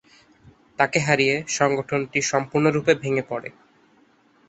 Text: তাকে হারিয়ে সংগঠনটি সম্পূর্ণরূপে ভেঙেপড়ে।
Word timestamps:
তাকে 0.79 0.99
হারিয়ে 0.99 1.35
সংগঠনটি 1.57 2.19
সম্পূর্ণরূপে 2.31 2.93
ভেঙেপড়ে। 3.01 3.49